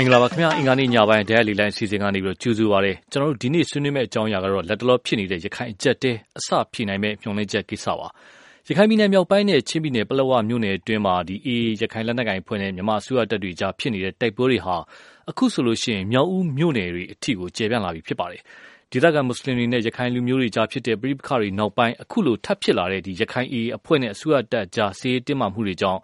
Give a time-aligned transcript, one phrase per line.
[0.00, 8.08] မင်္ဂလာပါခင်ဗျာအင်္ဂါနေ့ညပိုင်းတရားလီလိုင်းအစီအစဉ်ကနေပြီးတော့ကြိုဆိုပါရစေကျွန်တော်တို့ဒီနေ့ဆွေးနွေးမယ့်အကြောင်းအရာကတော့လက်တလောဖြစ်နေတဲ့ ရခိုင်အကျက်တဲအစဖြေနိုင်မဲ့ညှို့နှိမ့်ချက်ကိစ္စပါ
[8.68, 14.76] ရခိုင်ပြည်နယ်မြောက်ပိုင်းနဲ့ချင်းပြည်နယ်ပလောဝမြို့နယ်အတွင်းမှာဒီအေးရခိုင်လက်နက်ကိုင်ဖွဲ့နဲ့မြန်မာအစိုးရတပ်တွေကြားဖြစ်နေတဲ့တိုက်ပွဲတွေဟာ
[15.30, 18.42] အခုဆိုလို့ရှိရင်မြောက်ဦးမြို့နယ်တွေအထိကိုကျေပြန့်လာပြီဖြစ်ပါတယ်
[18.92, 26.00] ဒေသခံမွတ်စလင်တွေနဲ့ရခိုင်လူမျိုးတွေကြားဖြစ်တဲ့ပြည်ပခါတွေနောက်ပိုင်းအခုလိုထပ်ဖြစ်လာတဲ့ဒီရခိုင်အေးအဖွဲ့နဲ့အစိုးရတပ်ကြားစီးရေးတင်းမာမှုတွေကြောင့်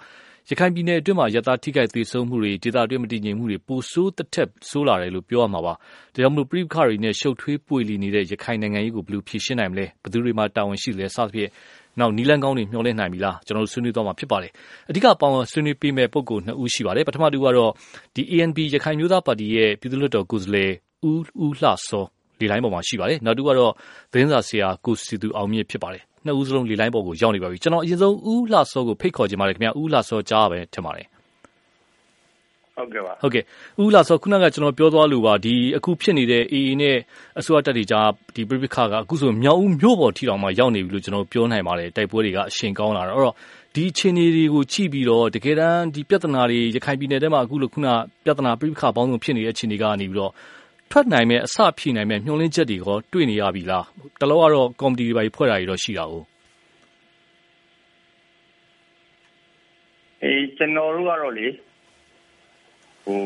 [0.51, 5.75] ရခိုင်ပြည်နယ်အတွင်းမှာရသားထိခိုက်သေးဆုံးမှုတွေ ဒေသအတွင်း မတည်ငြိမ်မှုတွေ ပိုဆိုးတစ်ထက်ဆိုးလာတယ်လို့ ပြောရမှာပါ။
[6.15, 11.51] ဒါကြောင့်မလို့ပြည်ပခါတွေနဲ့ ရှုပ်ထွေးပွေလီနေတဲ့ ရခိုင်နိုင်ငံရေးကို ဘယ်လိုဖြေရှင်းနိုင်မလဲ ဘယ်သူတွေမှတာဝန်ရှိလဲ စသဖြင့်
[12.01, 14.53] နောက်နီလန်းကောင်းတွေ မျှော်လင့်နိုင်ပြီလား ကျွန်တော်တို့ ဆွေးနွေးသွားမှာဖြစ်ပါတယ်။
[14.89, 17.71] အဓိကပေါင်းဆွေးနွေးပေးမဲ့ပုံကိုနှစ်ဦးရှိပါတယ်။ပထမတူကတော့
[18.15, 20.71] ဒီ ANP ရခိုင်မျိုးသားပါတီရဲ့ ပြည်သူ့လွှတ်တော်ကိုယ်စားလှယ်
[21.09, 22.05] ဦးဦးလှစော
[22.41, 23.73] လေလိုင်းပေါ်မှာရှိပါတယ်။နောက်တူကတော့
[24.13, 31.07] သတင်းစာဆရာ ကိုစီသူအောင်မြင့် ဖြစ်ပါတယ် နှစ်ဦးစလုံးလေလိုင်းပေါ်ကိုရောက်နေပါပြီကျွန်တော်အရင်ဆုံးဦးလှစောကိုဖိတ်ခေါ်ချင်ပါတယ်ခင်ဗျဦးလှစောကြားပဲထင်ပါတယ်
[32.77, 33.45] ဟုတ်ကဲ့ပါဟုတ်ကဲ့
[33.83, 36.97] ဦးလာဆိုခုနကကျွန်တော်ပြောသွားလို့ပါဒီအခုဖြစ်နေတဲ့ AA နဲ့
[37.39, 43.35] အစိုးရတပ်တွေကြားဒီပြပိခါကအခုဆိုမြောက်ဦးမြို့ပေါ်ထီတောင်မှရောက်နေပြီလို့ကျွန်တော်ပြောနိုင်ပါတယ်တိုက်ပွဲတွေကအရှင်ကောင်းလာတော့အဲ့တော့
[43.75, 47.87] ဒီအခြေအနေတွေကိုကြည့်ပြီးတော့တကယ်တမ်းဒီပြဿနာတွေရခိုင်ပြည်နယ်ထဲမှာအခုလိုခုန
[48.25, 50.33] ပြဿနာပြပိခါပေါင်းစုံဖြစ်နေတဲ့အခြေအနေကနေပြီးတော့
[50.91, 53.85] ထွက်နိုင်မဲ့အစဖြည့်နိုင်မဲ့မျှော်လင့်ချက်တွေရောတွေ့နေရပြီလား
[54.21, 56.15] တလောကတော့ကော်မတီတွေပါဖွဲ့တာတွေတော့ရှိတာ哦
[60.23, 61.47] အေးကျွန်တော်တို့ကတော့လေ
[63.05, 63.21] ဟို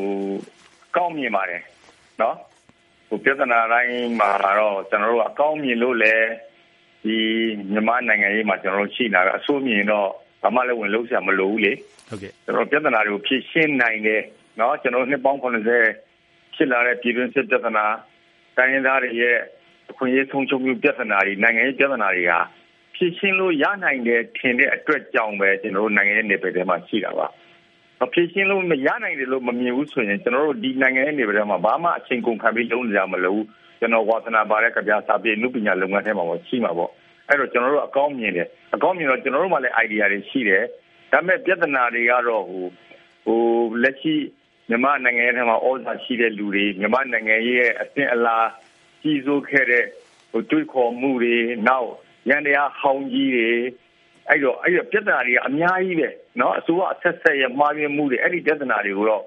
[0.95, 1.61] ကောင်းမြင်ပါတယ်
[2.21, 2.35] နော်
[3.07, 6.15] ဟိုပြဿနာတိုင်းမှာတော့ကျွန်တော်တို့အကောင်းမြင်လို့လဲ
[7.03, 7.17] ဒီ
[7.71, 10.07] မြန်မာနိုင်ငံရေးမှာကျွန်တော်တို့ရှိလာတာအဆိုးမြင်တော့
[10.41, 11.73] ဘာမှလည်းဝင်လို့ဆရာမလိုဘူးလေ
[12.09, 14.21] ဟုတ်ကဲ့ကျွန်တော်ပြဿနာတွေကိုဖြေရှင်းနိုင်တယ်
[14.59, 16.10] နော်ကျွန်တော်နှစ်ပေါင်း80
[16.55, 17.85] ဖြစ်လာတဲ့ပြည်တွင်းစစ်ပြဿနာ
[18.57, 19.37] တိုင်းရင်းသားတွေရဲ့
[19.91, 22.39] အခွင့်အရေးဆုံးရှုံးမှုပြဿနာတွေနိုင်ငံရေးပြဿနာတွေဟာ
[22.95, 27.27] ဖြေရှင်းလို့ရနိုင်တယ်ထင်တဲ့အတွက်ကြောင့်ပဲကျွန်တော်တို့နိုင်ငံရဲ့နေပယ်ထဲမှာရှိတာပါ
[27.99, 33.41] မဖြေရှင်းလို့မရနိုင်တယ်လို့မမြင်ဘူးဆိုရင်ကျွန်တော်တို့ဒီနိုင်ငံရဲ့နေပယ်ထဲမှာဘာမှအချိန်ကုန်ခံပြီးလုံးကြမလို့
[33.79, 36.91] ကျွန်တော်ဝါသနာပါတဲ့ကြပြစာပေနုပညာလုပ်ငန်းထဲမှာရှိမှာပေါ့
[37.27, 40.63] အဲ့တော့ကျွန်တော်တို့အကောင်းမြင်တယ်အကောင်းမြင်တော့ကျွန်တော်တို့မှလည်း idea တွေရှိတယ်
[41.11, 42.65] ဒါပေမဲ့ပြဿနာတွေကတော့ဟို
[43.25, 43.41] ဟို
[43.83, 44.15] လက်ရှိ
[44.70, 48.48] မြန်မာနိုင်ငံရဲ့ထဲမှာဩဇာရှိတဲ့လူတွေမြန်မာနိုင်ငံရဲ့အသင်အလား
[49.02, 49.84] ကြီးစိုးခဲ့တဲ့
[50.30, 51.36] ဟိုတွေးခေါ်မှုတွေ
[51.68, 51.90] နောက်
[52.28, 53.50] ရန်တရားဟောင်းကြီးတွေ
[54.28, 59.24] အဲ့တော့အဲ့တော့ပြဿနာတွေအများကြီးပဲเนาะအစိုးရအဆက်ဆက်ရဲ့မှားယွင်းမှုတွေအဲ့ဒီပြဿနာတွေကိုတော့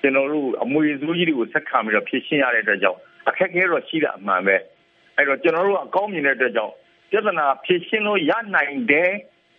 [0.00, 2.98] ကျွန်တော်တို့အမွေစိုးကြီးတွေကိုဆက်ခံပြီးတော့ဖြေရှင်းရတဲ့အတွက်ကြောင့်
[3.28, 4.56] အခက်အခဲတော့ရှိတာအမှန်ပဲ
[5.16, 6.74] အဲ့တော့ကျွန်တော်တို့အကောင်းမြင်တဲ့အတွက်ကြောင့်
[7.10, 9.10] ပြဿနာဖြေရှင်းလို့ရနိုင်တယ်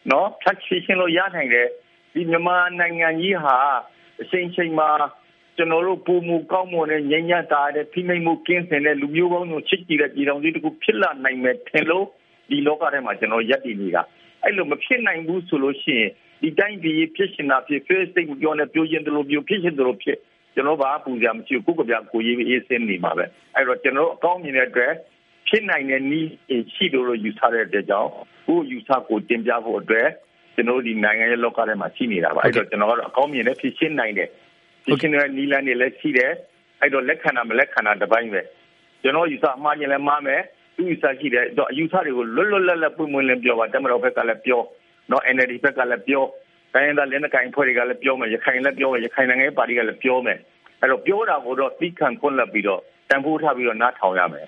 [0.10, 1.68] เนาะဖြတ်ဖြေရှင်းလို့ရနိုင်တယ်
[2.14, 3.58] ဒီမြန်မာနိုင်ငံကြီးဟာ
[4.22, 4.90] အချိန်ချိန်မှာ
[5.59, 12.07] ကျွန်တော်တို့ပုံမူကောင်းမွန်တဲ့ငြိမ်းချမ်းသာတဲ့ဖိနှိပ်မှုကင်းစင်တဲ့လူမျိုးပေါင်းစုံချစ်ကြည်တဲ့ပြည်တော်စုတစ်ခုဖြစ်လာနိုင်မယ်ထင်လို့
[12.51, 14.03] ဒီလောကထဲမှာကျွန်တော်ယက်တည်နေတာ
[14.45, 16.11] အဲ့လိုမဖြစ်နိုင်ဘူးဆိုလို့ရှိရင်
[16.43, 20.19] ဒီတိုင်းပြည်ဖြစ်ရှင်တာဖြစ် face စိတ်မပြောနဲ့ပြောရင်တလို့ပြောဖြစ်ရှင်တလို့ဖြစ်
[20.55, 24.93] ကျွန်တော်ဘာပူကြမရှိဘူးကိုကပြကိုရေးအေးစင်းနေမှာပဲအဲ့တော့ကျွန်တော်အကောင်းမြင်တဲ့အတွက်
[25.49, 26.29] ဖြစ်နိုင်တဲ့နီး
[26.75, 28.11] ရှိလို့လို့ယူဆတဲ့အတွက်ကြောင့်
[28.47, 30.09] ကိုယူဆကိုတင်ပြဖို့အတွက်
[30.55, 34.29] ကျွန်တော်ဒီနိုင်ငံရဲ့လောကထဲမှာရှိနေတာပါအဲ့တော့ကျွန်တော်ကတော့အကောင်းမြင်တဲ့ဖြစ်ရှင်းနိုင်တဲ့
[34.89, 36.33] ဖြစ်ရှင်းတဲ့နီးလန်းတွေလည်းရှိတယ်
[36.81, 38.43] အဲ့တော့လက်ခံတာမလက်ခံတာတပိုင်းပဲ
[39.03, 40.43] ကျွန်တော်ယူဆမှားရင်လည်းမှားမယ်
[40.77, 44.61] သူယူဆရှိတယ်တော့အယူဆတွေကိုလွတ်လွတ်လပ်လပ်ပွင့်ပွင့်လင်းပြောပါတမတော်ဘက်ကလည်းပြော
[45.11, 46.25] နော် NLD ဘက်ကလည်းပြော
[46.75, 50.39] တိုင်းရင်းသားလက်နက်ကိုင်ဖွဲ့တွေကလည်းပြောမယ်ရခိုင်လည်းပြောမယ်ရခိုင်နိုင်ငံရေးပါတီကလည်းပြောမယ်
[50.81, 54.47] အဲ့တော့ပြောတာကိုတော့သိခံခွင့်လက်ပြီးတော့တန်ဖိုးထားပြီးတော့နားထောင်ရမယ်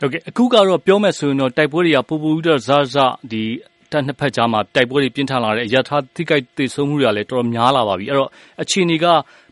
[0.00, 2.96] ဟုတ်ကဲ့အခုကတော့ပြောမယ်ဆိုရင်တော့တိုက်ပွဲတွေကပူပူပြီးတော့ဇာဇ
[3.32, 3.44] ဒီ
[3.92, 8.30] တပ်နှစ်ဖက်ကြားမှာတိုက်ပွဲတွေပြင်းထန်လာတဲ့အရာထားထိခိုက်ဒေဆုံးမှုတွေကလည်းတော်တော်များလာပါပြီအဲ့တော့
[8.62, 9.06] အခြေအနေက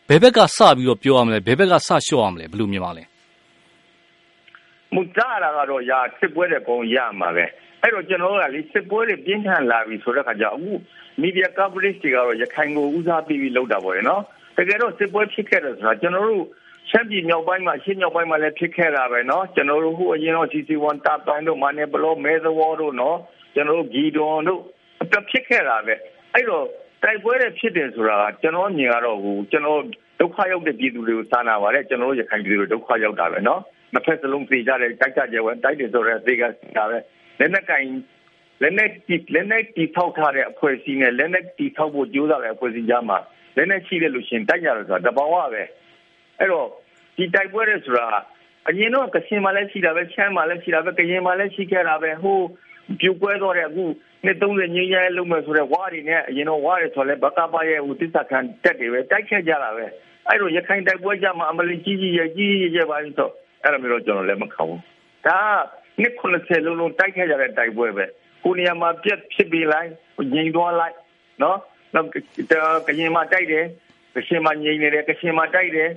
[0.07, 3.03] ဘယ်ဘက်ကစပြီးတော့ပြောရမလဲဘယ်ဘက်ကစလျှော့ရမလဲဘယ်လိုမြင်ပါလဲ
[4.93, 7.45] မူကြတာကတော့ရာစစ်ပွဲတဲ့ပုံရမှာပဲ
[7.81, 10.71] အဲ့တော့ကျွန်တော်တို့ကလေစစ်ပွဲတွေပြင်းထန်လာပြီဆိုတဲ့ခါကျအခု
[11.21, 14.21] media coverage တွေကတော့ရခိုင်ကိုဦးစားပေးပြီးလုပ်တာပေါ့နော်
[14.57, 16.45] တကယ်တော့စစ်ပွဲဖြစ်ခဲ့တယ်ဆိုတာကျွန်တော်တို့
[16.89, 23.15] ရှမ်းပြည်မြောက်ပိုင်းမှာရှင်းမြောက်ပိုင်းမှာလည်းဖြစ်ခဲ့တာပဲเนาะကျွန်တော်တို့ဟိုအရင်တော့ CC1 တပ်ပိုင်းတို့မနေဘလောမဲသဝေါ်တို့เนาะ
[23.53, 24.61] ကျွန်တော်တို့ဂီဒွန်တို့
[25.01, 25.95] အပြဖြစ်ခဲ့တာပဲ
[26.33, 26.65] အဲ့တော့
[27.03, 29.81] တိုက်ပွဲတွေဖြစ်တယ်ဆိုတာကကျွန်တော်မြင်ရတော့ဟိုကျွန်တော်
[30.19, 33.59] ဒုက္ခရောက်တဲ့ပြည်သူတွေကိုစာနာပါတယ်ကျွန်တော်တို့ရခိုင်ပြည်သူတွေဒုက္ခရောက်တာပဲเนาะ
[33.93, 36.43] နှစ်ဖက်စလုံးပြေကြတယ်တိုက်ကြကြဝဲတိုက်တယ်ဆိုတော့သေက
[36.77, 36.97] တာပဲ
[37.39, 37.83] လက်နက်ကင်
[38.61, 43.17] လက်နက်တီလက်နက်တီထောက်ထားတဲ့အဖွဲ့အစည်းနဲ့လက်နက်တီထောက်ဖို့ကြိုးစားတဲ့အဖွဲ့အစည်းကြားမှာ
[43.55, 45.63] လက်နက်ရှိတဲ့လူရှင်တိုက်ရတယ်ဆိုတာတဘောင်ဝပဲ
[46.39, 46.67] အဲ့တော့
[47.17, 48.05] ဒီတိုက်ပွဲတွေဆိုတာ
[48.69, 52.39] အရင်တော့ကချင်မှာလည်းရှိတာပဲရှမ်းမှာလည်းရှိတာပဲကရင်မှာလည်းရှိခဲ့တာပဲဟို
[52.99, 53.85] ပြိုကွဲတော့တဲ့အခု
[54.24, 59.86] နှစ်30ညရဲလုံးမဲ့ဆိုတော့ဝါတွေနဲ့အရင်တော့ဝါတွေဆိုလဲဘကပါရဲ့ဟိုတစ္ဆခံတက်တွေပဲတိုက်ခဲ့ကြတာပဲ
[60.28, 63.32] အဲ့တော့ရခိုင်တိုက်ပွဲကြမှာအမလီကြီးကြီးရဲ့ကြီးကြီးရဲ့ပါပြီးတော့
[63.62, 64.80] အဲ့လိုမျိုးတော့ကျွန်တော်လည်းမခံဘူး
[65.26, 65.38] ဒါ
[66.00, 68.04] နှစ်90လုံးလုံးတိုက်ခဲ့ကြတဲ့တိုက်ပွဲပဲ
[68.44, 69.88] ကိုနေရာမှာပြက်ဖြစ်ပြီးလိုက်
[70.34, 70.96] ငြိမ်သွားလိုက်
[71.42, 71.58] နော်
[71.94, 72.08] နောက်
[72.86, 73.64] ကရင်မှာတိုက်တယ်
[74.14, 75.90] ကရှင်မှာငြိမ်နေတယ်ကရှင်မှာတိုက်တယ်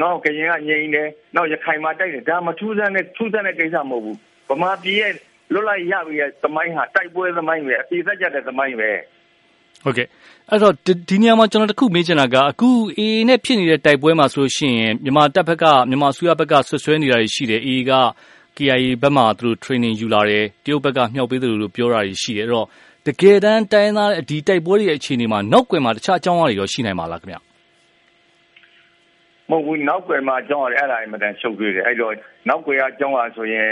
[0.00, 4.16] နောက်ကရင်ကငြိမ်တယ်နောက်ရခိုင်မှာတိုက်တယ်ဒါမှထူးဆန်းတဲ့ထူးဆန်းတဲ့ကိစ္စမဟုတ်ဘူး
[4.48, 5.12] ဗမာပြည်ရဲ့
[5.52, 8.90] လွတ်လိုက်ရပြီရဲ့သမိုင်းဟာတိုက်ပွဲသမိုင်းပဲအပြည့်သက်ကြတဲ့သမိုင်းပဲ
[9.84, 10.06] ဟုတ်ကဲ့
[10.50, 10.74] အဲ့တော့
[11.08, 12.68] ဒီနေရာမှာကျွန်တော်တခုမေးချင်တာကအခု
[12.98, 17.92] AA နဲ့ဖြစ်နေတဲ့တိုက်ပွဲမှာဆိုလို့ရှိရင်မြန်မာတပ်ဘက်ကမြန်မာအစိုးရဘက်ကဆွဆွဲနေတာရှိတယ် AA က
[18.56, 22.66] KIA ဘက်မှာသူတို့ training ယူလာတယ်တရုတ်ဘက်ကမြှောက်ပေးတယ်လို့ပြောတာရှိတယ်အဲ့တော့
[23.06, 27.36] တကယ်တမ်းတိုင်းသားဒီတိုက်ပွဲတွေရဲ့အခြေအနေမှာနောက်ွယ်မှာတခြားအကြောင်းအရာတွေရောရှိနိုင်ပါလားခင်ဗျ
[29.50, 32.14] မဟုတ်ဘူးနောက်ွယ်မှာအကြောင်းအရာအဲ့ဒါအမှန်တန်ရှုပ်တွေ့တယ်အဲ့တော့
[32.48, 33.70] နောက်ွယ်ကအကြောင်းအရာဆိုရင်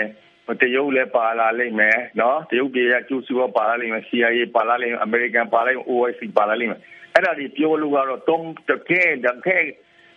[0.62, 6.80] တရုတ်လည်းပါလာလိမ့်မယ်နော်တရုတ်ပြည်ကကျူစုရောပါလာလိမ့်မယ် CIA ပါလာလိမ့်မယ်အမေရိကန်ပါလာလိမ့်မယ် OIC ပါလာလိမ့်မယ်
[7.14, 9.62] အဲ့ဒါဒီပြောလို့ကတော့တုံးတကယ်တကယ်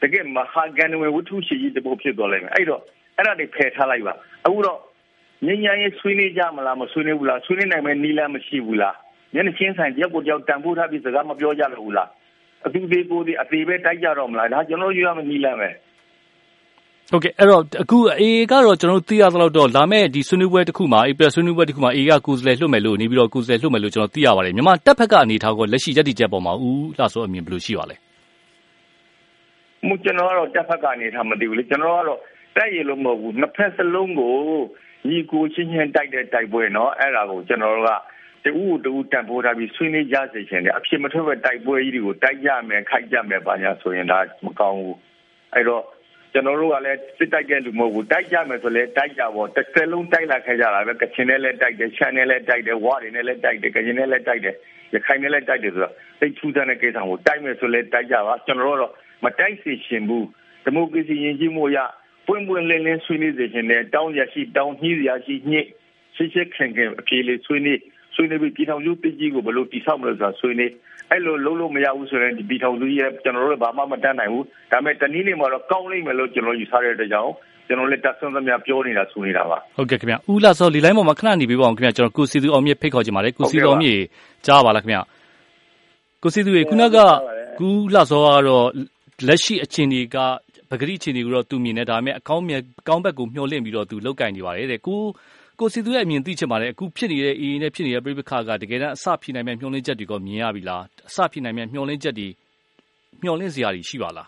[0.01, 2.81] တကယ်မဟာကန်ဝဝတ္ထုရှိကြီးတပုတ်ဖြစ်သွားလိမ့်မယ်အဲ့တော့
[3.17, 4.13] အဲ့ဒါတွေဖယ်ထားလိုက်ပါ
[4.45, 4.79] အခုတော့
[5.45, 8.95] ညဉ့်ညံရေးဆွေးနွေးကြမလားမဆွေးနွေးဘူးလားဆွေးနွေးနိုင်မဲ့နီးလမ်းမရှိဘူးလား
[9.33, 12.09] မျက်နှာချင်းဆိုင်တယောက်ကိုတယောက်တန်ဖိုးထားပြီးစကားမပြောကြလို့ဘူးလား
[12.65, 15.69] အတူသေးကိုသေးအသေးပဲတိုက်ကြတော့မလားဒါကျွန်တော်ယူရမနီးလမ်းပဲ
[17.11, 23.93] ဟုတ်ကဲ့ အဲ့တော့ အခု AA ကတော့ ကျနော်တို့ သိရသလောက်တော့ လာမယ့် ဒီဆွေးနွေးပွဲတစ်ခုမှာ ဧပြီဆွေးနွေးပွဲတစ်ခုမှာ AA က ကိုယ်စားလှယ်လွှတ်မယ်လို့ နေပြည်တော် ကိုယ်စားလှယ်လွှတ်မယ်လို့
[23.93, 27.95] ကျနော်တို့ သိရပါတယ်။မြန်မာတပ်ဘက်က အနေအထားရော လက်ရှိ ရပ်တည်ချက်အပေါ်မှာ ဦးလှစော အမြင် ဘယ်လိုရှိပါသလဲ။
[30.03, 32.19] ကျနော်ကတော့ တပ်ဘက်က အနေအထား မသိဘူးလေ။ကျနော်ကတော့
[32.57, 34.35] တိုက်ရယ်လို့ မဟုတ်ဘူး။နှစ်ဘက်စလုံးကို
[35.07, 37.89] ညီအကိုအချင်းချင်း တိုက်တဲ့ တိုက်ပွဲနော်။အဲ့ဒါကို ကျနော်တို့က
[38.43, 44.95] တစ်ဦးကို တစ်ဦး တန်ဖိုးထားပြီး ဆွေးနွေးကြစေချင်တယ်။အဖြေမထွက်တဲ့ တိုက်ပွဲကြီးတွေကို တိုက်ကြမယ် ခိုက်ကြမယ် ဘာညာဆိုရင် ဒါ မကောင်းဘူး။
[45.53, 45.83] အဲ့တော့
[46.33, 54.55] ကျွန်တော်တို့ကလည်းစစ်တိုက်တဲ့လူမဟုတ်ဘူးတိုက်ကြမယ်ဆိုလဲတိုက်ကြပေါ့တစ်စက်လုံးတိုက်လာခဲ့ကြတာပဲကချင်နဲ့လည်းတိုက်တယ်ရှမ်းနဲ့လည်းတိုက်တယ်ဝါတွေနဲ့လည်းတိုက်တယ်ကရင်နဲ့လည်းတိုက်တယ်
[54.93, 58.93] ရခိုင်နဲ့လည်းတိုက်တယ်ဆိုတော့သိထူးဆန်းတဲ့ကိစ္စကိုတိုက်မယ်ဆိုလဲတိုက်ကြပါကျွန်တော်တို့တော့
[59.23, 60.25] မတိုက်စီရှင်ဘူး
[60.63, 61.77] ဒီမိုကရေစီယဉ်ကျေးမှုရ
[62.27, 65.61] ပွင့်ပွင့်လင်းလင်းဆွေးနွေးစေခြင်းနဲ့တောင်းရရှိတောင်းညှိရရှိညှိ
[66.15, 67.79] ရှစ်ရှစ်ခင်ခင်အပြေလေးဆွေးနွေး
[68.15, 70.71] ဆွေးနွေးပြီးပြည်ထောင်စုတည်ကြီးကိုဘယ်လိုတည်ဆောက်မလဲဆိုတာဆွေးနွေး
[71.11, 77.31] အဲ့လိုလုံးလို့မရဘူးဆိုရင်ဒီပြည်ထောင်စုရဲ့ကျွန်တော်တို့ဘာမှမတတ်နိုင်ဘူးဒါပေမဲ့တနည်းနည်းမှာတော့ကောင်းလိမ့်မယ်လို့ကျွန်တော်ယူဆရတဲ့ကြောင့်
[77.67, 84.01] ကျွန်တော်လည်းတက်ဆွမ်းသမျှပြောနေတာဆိုနေတာပါဟုတ်ကဲ့ခင်ဗျဦးလာစောလီလိုင်းပေါ်မှာခဏနေပြီးပါအောင်ခင်ဗျကျွန်တော်ကိုစီသူအောင်မြင့်ဖိတ်ခေါ်ချင်ပါတယ်ကိုစီသူအောင်မြင့်
[84.45, 84.97] ကြားပါလားခင်ဗျ
[86.23, 86.97] ကိုစီသူရေခုနက
[87.59, 88.67] ကူလာစောကတော့
[89.27, 90.17] လက်ရှိအခြေအနေက
[90.69, 95.01] ပဂရိအခြေအနေကိုတော့သူမြင်နေဒါပေမဲ့အကောင်းမြတ်ကောင်းဘက်ကိုမျှော်လင့်ပြီးတော့သူလောက်ကင်နေပါတယ်တဲ့ကို
[95.63, 102.27] ကိုစီသူရဲ့အမြင်သိချင်ပါတယ် အခုဖြစ်နေတဲ့ AA နဲ့ ဖြစ်နေတဲ့ပြိပခါကတကယ်တမ်း အစဖြစ်နိုင်မဲ့မျှော်လင့်ချက်တွေကမြင်ရပြီလား အစဖြစ်နိုင်မဲ့မျှော်လင့်ချက်တွေ
[103.21, 104.27] မျှော်လင့်စရာတွေ ရှိပါလား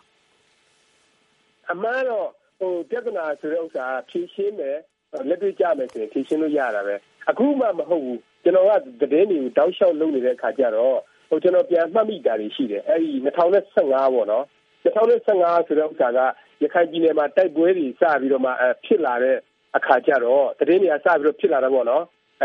[1.71, 2.27] အမှန်တော့
[2.59, 4.77] ဟိုပြဿနာဆိုတဲ့ဥစ္စာဖြည့်ရှင်းမယ်
[5.29, 6.95] လက်တွေ့ကြမယ်ဆိုရင် ဖြည့်ရှင်းလို့ရတာပဲ
[7.29, 8.67] အခုမှမဟုတ်ဘူး ကျွန်တော်
[9.01, 10.97] ကတည်င်းတွေကို တောက်လျှောက်လုပ်နေတဲ့အခါကျတော့
[11.29, 14.45] ဟိုကျွန်တော် ပြန်မှတ်မိတာတွေ ရှိတယ် အဲဒီ2015ပေါ့နော်
[14.83, 16.19] 2015ဆိုတဲ့ဥစ္စာက
[16.63, 18.51] ရခိုင်ပြည်နယ်မှာ တိုက်ပွဲတွေစပြီးတော့မှ
[18.85, 19.37] ဖြစ်လာတဲ့
[19.77, 22.03] အခါကျတော့တည်င်းတွေကစပြီးတော့ဖြစ်လာတော့ပေါ့နော်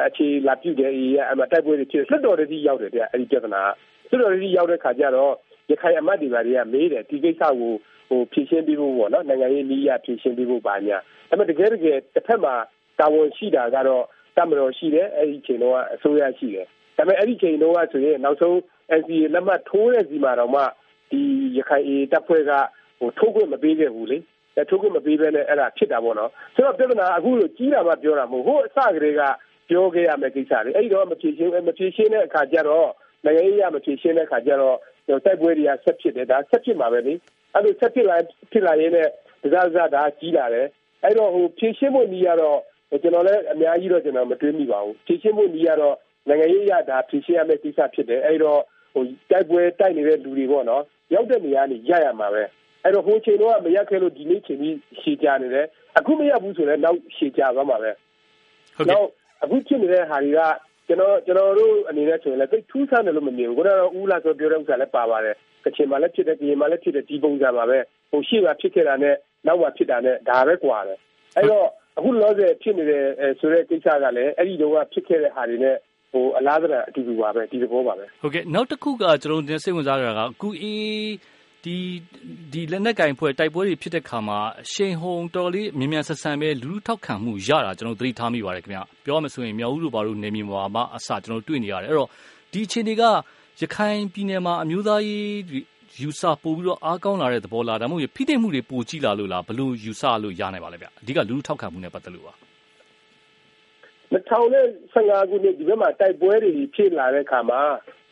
[0.08, 3.62] အခြေလာပြုတ်တယ်အေးအမတိုက်ပွဲတွေဖြစ်လွတ်တော်တွေရောက်တယ်တဲ့အဲဒီပြဿနာ
[4.08, 5.32] လွတ်တော်တွေရောက်တဲ့ခါကျတော့
[5.70, 7.72] ရခိုင်အမတ်တွေပါတွေကမေးတယ်ဒီကိစ္စကို
[8.08, 10.96] ဟိုဖြည့်ရှင်းပေးဖို့ပေါ့နော်နိုင်ငံရေးနည်းရဖြည့်ရှင်းပေးဖို့ပါညာ
[11.28, 12.54] ဒါပေမဲ့တကယ်တကယ်တစ်ဖက်မှာ
[12.98, 14.04] တာဝန်ရှိတာကတော့
[14.36, 16.66] တမတော်ရှိတယ်အဲ့ဒီချိန်တော့အစိုးရရှိတယ်
[16.96, 18.56] ဒါပေမဲ့အဲ့ဒီချိန်တော့ဆိုရင်နောက်ဆုံး
[18.98, 20.62] NCA လက်မှတ်ထိုးတဲ့စီမှာတော့မှ
[21.10, 21.20] ဒီ
[21.56, 22.52] ရခိုင် A တပ်ဖွဲ့က
[22.98, 24.19] ဟိုထိုးခွင့်မပေးခဲ့ဘူးလေ
[24.69, 29.22] ထိုးခွင့်မပေးဘဲနဲ့အဲ့ဒါဖြစ်တာပေါ့နော်ဆိုတော့ပြဿနာအခုလိုကြီးတာမှပြောတာမဟုတ်ဟိုအစကတည်းက
[29.69, 32.88] ပြောခဲ့ရမယ့်ကိစ္စလေအဲ့ဒီတော့မဖြေရှင်းမဖြေရှင်းတဲ့အခါကျတော့
[33.25, 34.76] နိုင်ငံရေးရမဖြေရှင်းတဲ့အခါကျတော့
[35.08, 37.14] တိုက်ပွဲတွေကဆက်ဖြစ်တယ်ဒါဆက်ဖြစ်မှာပဲလေ
[37.54, 38.16] အဲ့လိုဆက်ဖြစ်လာ
[38.52, 39.09] ဖြစ်လာရင်းနဲ့
[39.42, 40.66] ဒဇဇဒါကြီးလာတယ်
[41.04, 42.59] အဲ့တော့ဟိုဖြေရှင်းဖို့နီးရတော့
[43.02, 45.97] ကျွန်တော်လည်းအများကြီးတော့ကျွန်တော်မတွေးမိပါဘူးဖြေရှင်းဖို့နီးရတော့
[46.28, 48.61] နိုင်ငံရေးရဒါဖြေရှင်းရမယ့်ကိစ္စဖြစ်တယ်အဲ့တော့
[48.92, 50.82] ဟိုတိုက်ပွဲတိုက်နေတဲ့လူတွေပေါ့နော်
[51.14, 52.44] ရောက်တဲ့နေရာနေရရမှာပဲ
[52.88, 55.66] အဲ့တော့ဟိုချိန်တော့မရက်ခဲလို့ဒီနေ့ချိန်ကြီးရှည်ကြနေတယ်
[55.99, 57.90] အခုမရဘူးဆိုတော့နောက်ရှည်ကြသွားမှာပဲ
[58.76, 59.02] ဟုတ်ကဲ့
[59.42, 60.40] အခုဖြစ်နေတဲ့ဟာတွေက
[60.87, 67.78] ကျွန်တော်ကျွန်တော်တို့အနေနဲ့ဆိုရင်လည်းသိထူးဆန်းတယ်လို့မမြင်ဘူးခုနကတော့ဦးလာဆိုပြောတဲ့ဥစ္စာလည်းပါပါတယ်ကချင်မှာလည်းဖြစ်တယ်ပြည်မှာလည်းဖြစ်တယ်ဒီပုံစံပါပဲ
[68.11, 69.14] ဟိုရှေ့မှာဖြစ်ခဲ့တာနဲ့
[69.47, 70.99] နောက်မှာဖြစ်တာနဲ့ဒါပဲကွာတယ်
[71.37, 71.66] အဲ့တော့
[71.99, 73.04] အခုလောဆယ်ဖြစ်နေတဲ့
[73.40, 75.76] ဆိုတဲ့ကိစ္စကလည်းအဲ့ဒီတော့ဖြစ်ခဲ့တဲ့ဟာတွေနဲ့
[76.12, 81.09] ဟိုအလားတရာအတူတူပါပဲဒီသဘောပါပဲဟုတ်ကဲ့နောက်တစ်ခုကကျွန်တော်တို့စိတ်ဝင်စားရတာကအခုအေး
[82.52, 88.64] ဒီလက်နက်ကိုင်အဖွဲ့ တိုက်ပွဲတွေဖြစ်တဲ့အခါမှာ အရှိန်အဟုန် တော်တော်လေး မြန်မြန်ဆန်ဆန်ပဲ လူထုထောက်ခံမှုရတာ ကျနော်တို့ သတိထားမိပါတယ်။
[89.04, 91.08] ပြောရမယ်ဆိုရင် မြောက်ဦးတို့ ဘာတို့ နယ်မြေမှာမှအစ
[91.48, 92.08] တွေ့နေရတယ်။အဲဒီတော့
[92.52, 93.02] ဒီအခြေအနေက
[93.60, 95.26] ရခိုင်ပြည်နယ်မှာ အမျိုးသားရေး
[95.96, 102.34] အယူအဆ ပိုပြီးတော့ အားကောင်းလာတဲ့သဘောလား။ဒါမှမဟုတ် ဖိနှိပ်မှုတွေ ပိုကြီးလာလို့လား။ဘယ်လိုယူဆလို့ ရနိုင်ပါသလဲ။အဓိက လူထုထောက်ခံမှုနဲ့ ပတ်သက်လို့ပါ။
[104.12, 104.60] ၂၀
[104.92, 107.60] ၁၅ ခုနှစ် ဒီဘက်မှာ တိုက်ပွဲတွေ ဖြစ်လာတဲ့အခါမှာ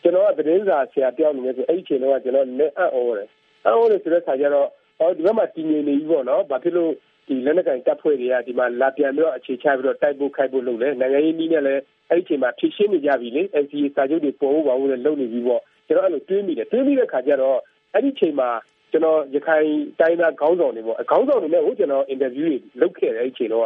[0.01, 3.29] ကျနော်က သတင်းစာဆရာတယောက်အနေနဲ့ အဲဒီအချိန်တုန်းက နည်းနည်းအံ့သြတယ်
[3.67, 4.69] အံ့ဩတယ်ဆိုတဲ့ခါကျတော့
[4.99, 6.91] အော်ဒီဘက်မှာတည်ငြိမ်နေပြီပေါ့နော်ဘာဖြစ်လို့
[7.27, 17.57] ဒီလက်နက်ကင်တပ်ဖွဲ့တွေကဒီမှာလာပြန်ပြီးတော့အခြေချပြီးတော့တိုက်ဖို့ခိုက်ဖို့လုပ်လဲနိုင်ငံရေးနည်းနဲ့လည်းအဲ့ဒီအချိန်မှာဖြစ်ရှင်းနေကြပြီလေ NCA စာချုပ်တွေပေါ်ဖို့ပါဖို့လည်းလုပ်နေပြီပေါ့ကျွန်တော်အဲ့လိုတွေးမိတယ်တွေးမိတဲ့ခါကျတော့
[17.93, 18.49] အဲ့ဒီအချိန်မှာ
[18.91, 19.67] ကျွန်တော်ရခိုင်
[19.99, 23.65] တိုင်းသားခေါင်းဆောင်တွေပေါ့ခေါင်းဆောင်တွေနဲ့ဟိုကျွန်တော်အင်တာဗျူးတွေလုပ်ခဲ့တယ်အဲ့ဒီအချိန်တော့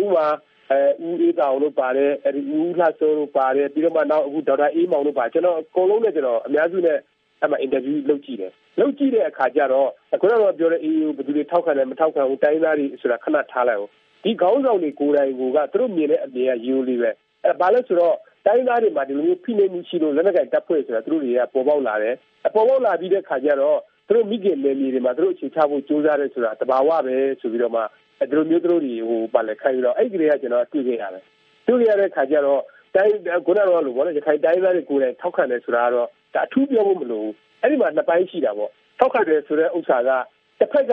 [0.00, 0.26] ဥပမာ
[0.70, 6.98] အဲဦးအေးတောင်တို့ပါတယ်အဲဒီဦးလှစိုးတို့ပါတယ်ပြီးတော့မှနောက်အခုဒေါက်တာအေးမောင်တို့ပါကျွန်တော်အကုန်လုံးနဲ့ကျွန်တော်အများစုနဲ့
[7.40, 13.90] အဲ့မှာအင်တာဗျူးလုပ်ကြည့်တယ် လုပ်ကြည့်တဲ့အခါကျတော့အခုတော့ပြောတဲ့ EU ဘယ်သူတွေထောက်ခံတယ်မထောက်ခံဘူးတိုင်းသားတွေဆိုတာခဏထားလိုက်အောင်
[14.24, 17.10] ဒီခေါင်းဆောင်တွေကိုယ်တိုင်ကသူတို့မြင်တဲ့အမြင်ကယူလေးပဲ
[17.44, 18.16] အဲဘာလဲဆိုတော့
[18.46, 22.14] တိုင်းသားတွေမှာဒီလိုမျိုးဖိနှိပ်မှုရှိလို့လက်နက်ကင်တပ်ဖွဲ့ဆိုတာသူတို့တွေကပေါ်ပေါက်လာတယ်
[22.46, 27.82] အပေါ်ပေါက်လာပြီးတဲ့ခါကျတော့သူတို့မိခင်နယ်မြေတွေမှာသူတို့အခြေချဖို့ကြိုးစားတယ်ဆိုတာတဘာဝပဲဆိုပြီးတော့မှ
[28.30, 31.24] ဒီလိုမျိုးသူတို့တွေဟိုပါလဲခိုင်းပြီးတော့အဲ့ဒီကလေးကကျွန်တော်တွေ့ခဲ့ရတယ်
[31.66, 32.62] တွေ့ခဲ့ရတဲ့ခါကျတော့
[32.94, 33.12] တိုင်း
[33.46, 37.34] ခုနကတော့လို့ဗောနော်ရခိုင်တိုင်းသားတွေကိုယ်တိုင်ထောက်ခံတယ်ဆိုတာကတော့ဒါအထူးပြောဖို့မလိုဘူး
[37.64, 40.10] အဲ့ဒီမှာနှစ်ပိုင်းရှိတာပေါ့ထောက်ခံတယ်ဆိုတဲ့ဥစ္စာက
[40.58, 40.92] တစ်ဖက်က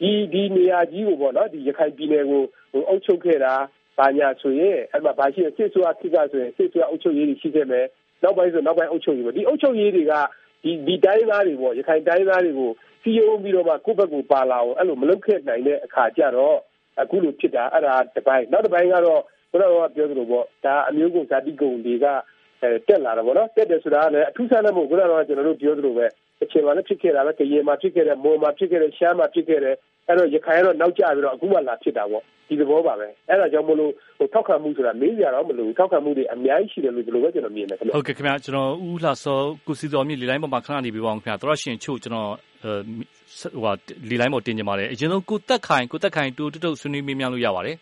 [0.00, 2.42] ဒီဒီနေရာကြီးကိုပေါ့နော်ဒီရခိုင်ပြည်နယ်ကို
[2.72, 3.54] ဟိုအုပ်ချုပ်ခဲ့တာ
[3.98, 7.86] ဘာညာဆိုရင်အဲ့မှာဘာရှိရစစ်ဆိုအခိကဆိုရင်စစ်ဆိုအုပ်ချုပ်ရေးရှိခဲ့မယ်
[8.22, 10.14] နောက်ပိုင်းဆိုနောက်ပိုင်းအုပ်ချုပ်ရေးပေါ့ဒီအုပ်ချုပ်ရေးတွေက
[10.64, 12.70] ဒီဒီတိုင်းသားတွေပေါ့ရခိုင်တိုင်းသားတွေကို
[13.02, 16.56] စီယုံပြီးတော့မှကိုယ့်ဘက်ကိုပါလာအောင်အဲ့လိုမလုပ်ခဲ့နိုင်တဲ့အခါကျတော့
[17.00, 22.14] အခုလိုဖြစ်တာအဲ့ဒါတစ်ပိုင်းနောက်တစ်ပိုင်းကတော့ဘုရားကပြောသလိုပေါ့ဒါအမျိုးကုန်ဇာတိကုန်တွေကအဲ
[22.88, 26.06] တက်လာတာပေါ့နော်တက်တယ်ဆိုတာကလည်းအထူးဆန်းတဲ့မို့ဘုရားကကျွန်တော်တို့ပြောသလိုပဲ
[26.42, 29.76] အချိန်မှလည်းဖြစ်ခဲ့တာပဲကရေမှာဖြစ်ခဲ့တယ်မွန်မှာဖြစ်ခဲ့တယ်ရှမ်းမှာဖြစ်ခဲ့တယ်
[30.08, 42.30] အဲ့တော့ရခိုင်ကတော့နောက်ကျပြီးတော့အခုမှလာဖြစ်တာပေါ့ဒီသဘောပါပဲအဲ့ဒါကြောင့်မလို့ဟိုထောက်ခံမှုဆိုတာမေးကြတော့မလို့ထောက်ခံမှုတွေအများကြီးရှိတယ်လို့ဒီလိုပဲကျွန်တော်မြင်တယ်ခင်ဗျဟုတ်ကဲ့ခင်ဗျကျွန်တော်ဦးလှစောကုစီတော်မြင့်လေလိုင်းပေါ်မှာခဏနေပြီးပါအောင်ခင်ဗျတော်ရရှင်ချို့ကျွန်တော်
[42.62, 43.72] ဟိုဟာ
[44.10, 47.76] လေလိုင်းပေါ်တင်ကြပါတယ်အရင်ဆုံးကိုတက်ခိုင်ကိုတက်ခိုင်တူတုတ်ဆွေးနွေးမေးမြန်းလို့ရပါတယ်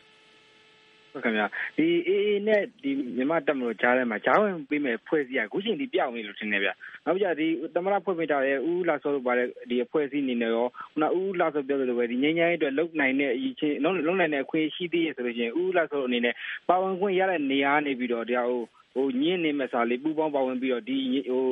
[1.13, 6.71] ဟုတ်ခင်ဗျာဒီအေးအေးနဲ့ဒီမြန်မာတက်မလို့ကြားထဲမှာကြားဝင်ပေးမယ်ဖွဲ့စည်းရအခုချိန်ဒီပြောင်းနေလို့ထင်တယ်ဗျ
[7.05, 16.35] နောက်ပြဒီသမရဖွဲ့ပေးထားတဲ့ဦးလာစောလို့ပါတဲ့ဒီအဖွဲ့အစည်းအနေနဲ့ရောခုနဦးလာစောပြောသလိုပဲဒီငញ្ញိုင်းအတွက်လုံနိုင်တဲ့အရေးချင်းလုံလုံနိုင်တဲ့အခွင့်ရှိသေးရဆိုလို့ချင်းဦးလာစောအနေနဲ့
[16.69, 18.63] ပါဝင်ခွင့်ရတဲ့နေရာနေပြီးတော့တရားဟို
[18.95, 20.97] ဟိုညင်းနေမဲ့စာလေးပူပေါင်းပါဝင်ပြီးတော့ဒီ
[21.31, 21.45] ဟို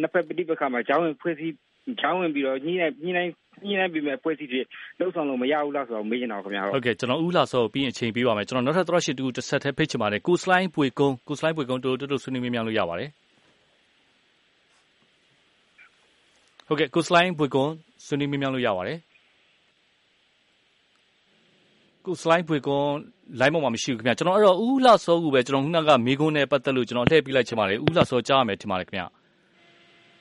[0.00, 1.54] နှစ်ဖက်ပဋိပက္ခမှာကြားဝင်ဖွဲ့စည်း
[2.00, 3.32] ကြားဝင်ပြီးတော့ညှိနှိုင်းညှိနှိုင်း
[3.68, 4.60] ညှိနှိုင်းပြီးမဲ့ဖွဲ့စည်းတွေ
[4.98, 13.10] လှုပ်ဆောင်လို့မရဘူးလားဆိုတော့မေးချင်တာခင်ဗျာဟုတ်ကဲ့ ကျွန်တော် ဦးလာစောပြီးအချိန်ပေးပါမယ်ကျွန်တော်နောက်ထပ်သရရှိတူတစ်ဆက်ထဲဖိတ်ချင်ပါတယ် ကိုစလိုင်းပွေကုန်း ကိုစလိုင်းပွေကုန်း တို့တို့ဆွေးနွေးမြင်မြန်လို့ရပါတယ်
[16.66, 17.72] ဟုတ်ကဲ့ ကိုစလိုင်းပွေကုန်း
[18.06, 18.98] ဆွေးနွေးမြင်မြန်လို့ရပါတယ်
[22.06, 22.86] ကိုစလိုင်းပွေကွန်
[23.40, 29.04] လိုင်းပေါ်မှာမရှိဘူးခင်ဗျ ကျွန်တော်အဲ့တော့ဦးလာစောကူပဲကျွန်တော်ခုနက မေကွန်းနဲ့ပတ်သက်လို့ကျွန်တော်လှည့်ပြလိုက်ချင်ပါတယ် ဦးလာစော ကြားရမယ်ထင်ပါတယ်ခင်ဗျ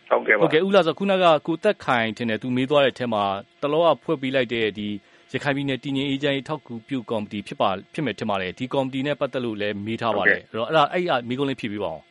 [0.09, 3.23] ဟုတ်ကဲ့ပါဟုတ်ကဲ့ဦးလာစောခုနကကိုတက်ခိုင်ထင်တယ်သူမေးသွားတဲ့အထက်မှာ
[3.61, 4.87] တလောကဖွဲ့ပေးလိုက်တဲ့ဒီ
[5.31, 12.03] ရခိုင်ပြည်နယ်တည်ငြိမ်အေးချမ်းရေးထောက်ကူပြုကော်မတီဖြစ်ပါဖြစ်မယ်ထင်ပါတယ်ဒီကော်မတီနဲ့ပတ်သက်လို့လည်းမေးထားပါတယ်အဲ့တော့အဲ့ဒါအဲ့အမေကွန်းလေးဖြည့်ပေးပါအောင်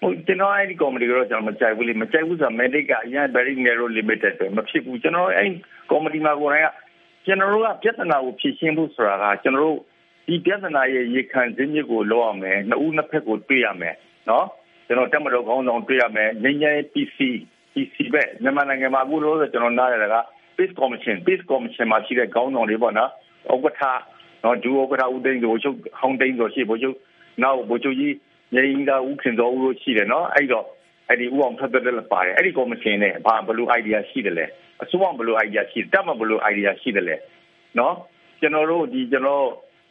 [0.00, 5.48] ဟုတ်ကျွန်တော်အဲ့ဒီကော်မတီကတော့ကျွန်တော်မကြိုက်ဘူးလေမကြိုက်ဘူးဆိုတာ medic ကအရင် very narrow limited ပဲမဖြစ်ဘူးကျွန်တော်အဲ့
[5.90, 6.68] ကော်မတီမှာကိုယ်တိုင်က
[7.26, 9.78] ကျွန်တော်တို့ကပြဿနာကိုဖြေရှင်းဖို့ဆိုတာကကျွန်တော်တို့
[10.26, 13.96] ဒီပြဿနာရဲ့ရေခံစင်းမြစ်ကိုလောက်အောင်မယ်နှစ်ဦးနှစ်ဖက်ကိုတွေ့ရမယ်
[14.30, 14.46] နော်
[14.90, 17.18] ကျွန်တော်တက်မတော်ခေါင်းဆောင်တွေ့ရမယ်ငញ្ញဲ PC
[17.72, 20.16] PC ပဲမြန်မာနိုင်ငံမှာအခုလို့ဆိုကျွန်တော်နားရတာက
[20.56, 23.10] Peace Commission Peace Commission မှာရှိတဲ့ခေါင်းဆောင်တွေပေါ့နော်
[23.52, 23.82] ဥက္ကဋ္ဌ
[24.44, 26.96] နော်ဒူဥက္ကဋ္ဌဦးသိန်းကိုချုပ်ဟောင်းသိန်းဆိုရှိဘိုလ်ချုပ်
[27.42, 28.14] နောက်ဘိုလ်ချုပ်ကြီး
[28.54, 30.66] ငြိမ်းသာဦးခင်စောဦးတို့ရှိတယ်နော်အဲ့တော့
[31.08, 34.46] အဲ့ဒီဦးအောင်ဖက်သက်လည်းပါတယ်အဲ့ဒီ commission နဲ့ဘာဘယ်လို idea ရှိတယ်လဲ
[34.82, 37.16] အစိုးရဘယ်လို idea ရှိတက်မဘယ်လို idea ရှိတယ်လဲ
[37.78, 37.94] နော်
[38.40, 39.46] ကျွန်တော်တို့ဒီကျွန်တော်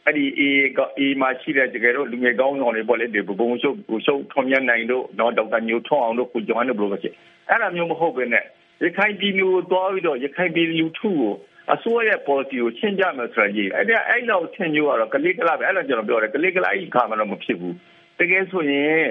[0.06, 0.42] အဲ့ဒီ A
[0.76, 3.76] က A မှာရှိတဲ့တကယ်တော့လူငယ်ကောင်းဆောင်တွေပေါ့လေဒီဘုံရှုပ်
[4.06, 7.14] ရှုပ်ထွန်မြတ်နိုင်တို့နော်ဒေါက်တာညိုထွန်းအောင်တို့ကိုကျော်ဟန်တို့ဘယ်လိုပဲဖြစ်
[7.48, 8.44] အဲ့ဒါမျိုးမဟုတ်ပဲနဲ့
[8.84, 11.32] ရခိုင်ပြည်မျိုးသွားပြီးတော့ရခိုင်ပြည်လူထုကို
[11.74, 17.74] အစိုးရရဲ့ policy ကိုရှင်းကြမယ်ဆိုရင်အဲ့ဒါအဲ့လောက်ဆင်ညိုကတော့ကလေးကလာပဲအဲ့လိုကျွန်တော်ပြောတယ်ကလေးကလာအဲ့ခါမှတော့မဖြစ်ဘူး
[18.20, 19.08] တကယ်ဆိုရင်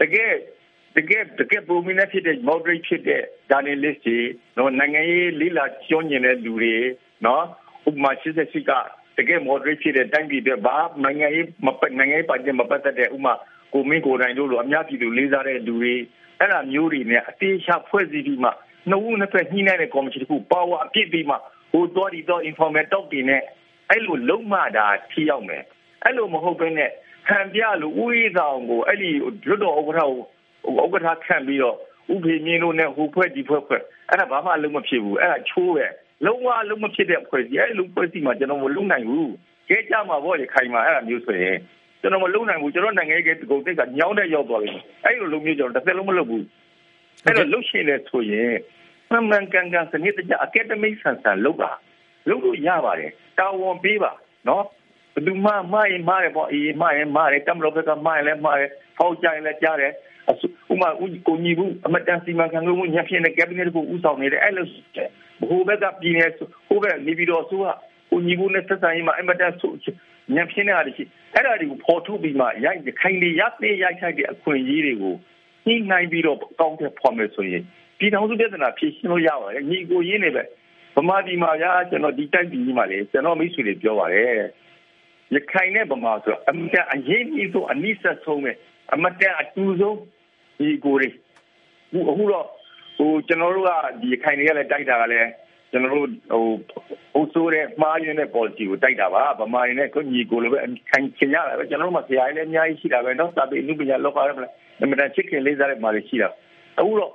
[0.00, 0.32] တကယ်
[0.96, 4.18] တကယ်တကယ်ပုံမင်းဖြစ်တဲ့ moderate ဖြစ်တဲ့ journalist တွေ
[4.56, 6.76] နော်နိုင်ငံရေးလိလာကျွမ်းကျင်တဲ့လူတွေ
[7.26, 7.44] နော်
[7.88, 8.72] ဥပမာ88က
[9.18, 13.34] တကယ် moderate ဖြစ်တဲ့တိုင်းပြည်တွေဘာနိုင်ငံရေးမပတ်နိုင်ငံရေးပါတီမပတ်သက်တဲ့ဥပမာ
[13.74, 15.94] ကိုမင်းကိုတိုင်တို့လိုအများပြည်သူလေးစားတဲ့လူတွေ
[16.38, 18.50] အဲ့ဒါမျိုးတွေနဲ့အသေးချဖွဲ့စည်းပြီးမှ
[18.88, 21.36] နှစ်ဦးနှစ်ဖက်ညှိနှိုင်းတဲ့ကော်မရှင်တစ်ခုပါဝါအပြည့်ပြီးမှ
[21.72, 23.42] ဟိုတော်ဒီတော့ informal talk တွေနဲ့
[23.90, 25.62] အဲ့လိုလုံးမတာထိရောက်မယ်
[26.04, 26.90] အဲ့လိုမဟုတ်ဘဲနဲ့
[27.28, 29.10] ဟန်ပြလို့ဥယျာဉ်ဆောင်ကိုအဲ့ဒီ
[29.48, 31.76] လွတ်တော်ဥက္ကဋ္ဌကိုဥက္ကဋ္ဌခန့်ပြီးတော့
[32.14, 35.86] ဥဖေမြင်းတို့နဲ့ဟိုဖွဲ့ဒီဖွဲ့ဖွဲ့အဲ့ဒါဘာမှအလုံးမဖြစ်ဘူးအဲ့ဒါချိုးပဲ
[36.24, 39.32] လုံးဝလုံးမဖြစ်တဲ့ဖွဲ့စီအဲ့လိုဖွဲ့စီမှာကျွန်တော်မလုံနိုင်ဘူး
[39.68, 41.56] ကဲကြမှာဗောရခိုင်မှာအဲ့ဒါမျိုးဆိုရင်
[42.00, 44.70] ကျွန်တော်မလုံနိုင်ဘူးကျွန်တော်နိုင်ငံရေးကကုန်တိတ်ကညောင်းတဲ့ရောက်သွားပြီ
[45.04, 46.44] အဲ့လိုလိုမျိုးကျွန်တော်တစ်သက်လုံးမလုပ်ဘူး
[47.24, 48.54] အဲ့တော့လှုပ်ရှင်လဲဆိုရင်
[49.10, 51.70] မှန်မှန်ကန်ကန်စနစ်တကျအကယ်ဒမီဆန်ဆန်လုပ်ပါ
[52.28, 54.12] လုပ်လို့ရပါတယ်တာဝန်ပေးပါ
[54.48, 54.64] နော်
[55.14, 59.92] ဘယ်သူမှမှားရင်မှားတယ်ပေါ့အေးမှားရင်မှားတယ်တမလို့ဘက်ကမှားရင်လည်းမှားတယ်ဖောက်ကြရင်လည်းကြားတယ်
[60.72, 60.88] ဥမာ
[61.26, 64.66] ကိုညီဘူးအမတန်စီမံခန့်ခွဲမှုညှပ်ဖြစ်တဲ့ cabinet ကိုဦးဆောင်နေတယ်အဲ့လို
[65.40, 66.26] ဘိုးဘက်ကပြည်နေ
[66.68, 67.64] ဟိုဘက်နေပြီးတော့ဆိုက
[68.10, 69.72] ကိုညီဘူးနဲ့သက်ဆိုင်မှာအမတန်ဆို
[70.34, 71.04] ညှပ်ဖြစ်နေတာရှိ
[71.34, 75.14] အဲ့ဒါတွေကိုဖော်ထုတ်ပြီးမှရိုက်ခိုင်နေရတဲ့ရိုက်ထိုက်တဲ့အခွင့်အရေးတွေကို
[75.66, 77.62] ညှိနှိုင်းပြီးတော့ကောင်းတဲ့ဖော်မယ်ဆိုရင်
[77.98, 80.42] ပြည်ထောင်စုပြဿနာဖြေရှင်းလို့ရပါတယ်ညီကိုရင်းနေပဲ
[80.96, 84.32] ဗမာပြည်မှာဗျာကျွန်တော်ဒီတိုက်ပြည်ကြီးမှာလေကျွန်တော်မိတ်ဆွေတွေပြောပါတယ်
[85.34, 88.52] ရခိုင်နဲ့ဗမာဆိုအမတန်အရေးကြီးဆုံးအနိစ္စဆုံးပဲ
[88.94, 89.98] အမတန်အတူဆုံး
[90.58, 92.46] ဒီကိုတွေအခုအခုတော့
[92.97, 95.29] ဟိုကျွန်တော်တို့ကဒီရခိုင်တွေကလည်းတိုက်တာကလည်း
[95.71, 96.45] ကျွန်တော်တို့ဟို
[97.13, 100.57] ဟိုဆိုတဲ့မှားရင်းတဲ့ policy ကိုတိုက်တာပါဗမာရင်းနဲ့ကိုညီကိုလိုပဲ
[100.89, 104.51] ခိုင်ချင်ရတာပဲကျွန်တော်တို့မှာဆရာကြီးလည်းအများကြီးရှိတာပဲเนาะစာပေလူပညာလောက်ပါတယ်မလား
[104.81, 106.29] အမှန်တန်ချစ်ခင်လေးစားတဲ့မာတွေရှိတာ
[106.79, 107.11] အခုတော့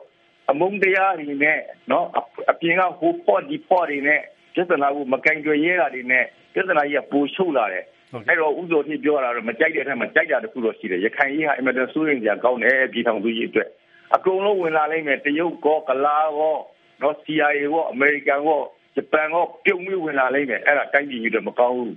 [0.50, 2.05] အမုန်းတရားတွေနဲ့เนาะ
[2.50, 4.21] အပြင်ကဟိုပေါ်ဒီပေါ်တွေနဲ့
[4.55, 6.25] ပြဿနာကိုမကင်ကြွရဲတာတွေနဲ့
[6.55, 7.85] ပြဿနာကြီးကပိုရှုပ်လာတယ်
[8.29, 13.69] အဲ့တော့ဥစ္စာဖြစ်ပြောတာတော့မကြိုက်တဲ့အထက်မှာကြိုက်တာတခုတော့ရှိတယ်ရခိုင်ကြီးဟာအင်မတန်စိုးရင်ကြကောင်းတယ်ပြည်ထောင်စုကြီးအတွက်
[14.15, 16.55] အကုန်လုံးဝင်လာလိမ့်မယ်တရုတ်ကောကလာကော
[17.01, 18.60] နော် CIA ကောအမေရိကန်ကော
[18.96, 21.96] ဂျပန်ကောပြုံပြီးဝင်လာလိမ့်မယ်အဲ့ဒါတိုင်းပြည်ကြီးတော့မကောင်းဘူး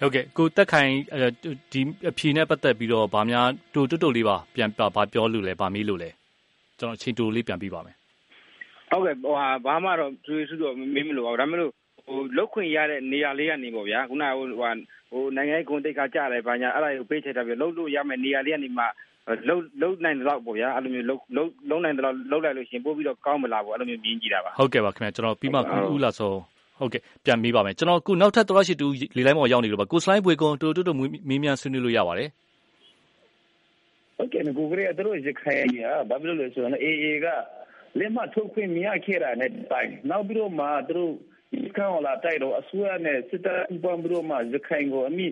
[0.00, 0.90] ဟုတ်ကဲ့ကိုတက်ခိုင်
[1.72, 6.10] ဒီအဖြေနဲ့ပတ်သက်ပြီးတော့ဗာများတူတွတ်တူလေးပါပြန်ဗာပြောလို့လဲဗာမေးလို့လဲ
[6.78, 7.96] ကျွန်တော်အချိန်တူလေးပြန်ပြီးပါမယ်
[8.90, 11.72] ဟုတ်ကဲ့ဟိုဟာဘာမှတော့သူစုတော့မေးမလို့ပါဘူးဒါပေမဲ့လို့
[12.06, 18.84] ဟိုလုတ်ခွင့်ရတဲ့နေရာလေးကနေပေါ့ဗျာခုနကဟိုဟိုနိုင်ငံရေးဂုဏ်တိတ်ခါကြတယ်ဘာညာအဲ့ဒါကိုပေးချက်တာပြီးလုတ်လို့ရမယ်နေရာလေးကနေမှ
[19.48, 26.32] လုတ်လုတ်နိုင်တဲ့လောက်ပေါ့ဗျာအဲ့လိုမျိုးလုတ်လုတ်လုံးနိုင်တဲ့လောက်လုတ်လိုက်လို့ရှင်ပို့ပြီးတော့ကောင်းမလားပေါ့အဲ့လိုမျိုးမြင်ကြည့်တာပါဟုတ်ကဲ့ပါခင်ဗျာကျွန်တော်ပြီးမှကူဦးလာဆို
[26.78, 30.92] ဟုတ်ကဲ့ပြန်မေးပါမယ်ကျွန်တော်ခုနောက်ထပ်တော်ရှိတူလေလိုင်းပေါ်ရောက်နေလို့ပါကိုစလိုင်းပွေကွန်တူတူတူ
[31.28, 32.28] မေးမြန်းဆွေးနွေးလို့ရပါတယ်
[34.16, 37.26] ဟုတ်ကဲ့ကိုကလေးတို့ရခိုင်ကြီးဟာဘာဖြစ်လို့လဲဆိုတော့ AA က
[37.98, 41.12] လက်မှတ်ထုတ်ခွင့်မရခဲ့တာနဲ့တိုင်းနောက်ပြီးတော့မှသူတို့
[41.52, 45.26] ဒီကံလာတိုက်တော့အစိုးရနဲ့စစ်တပ်ဥပံပြီးတော့မှရခိုင်ကိုအမိ